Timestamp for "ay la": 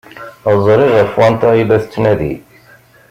1.53-1.77